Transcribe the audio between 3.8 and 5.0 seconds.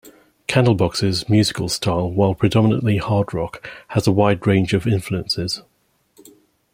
has a wide range of